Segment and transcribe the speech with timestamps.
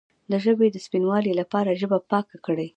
[0.31, 2.67] د ژبې د سپینوالي لپاره ژبه پاکه کړئ